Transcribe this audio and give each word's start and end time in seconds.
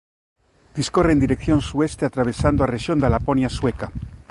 Discorre 0.73 1.11
en 1.11 1.19
dirección 1.19 1.61
sueste 1.61 2.07
atravesando 2.07 2.59
a 2.63 2.69
rexión 2.73 2.97
da 2.99 3.11
Laponia 3.13 3.49
sueca. 3.59 3.87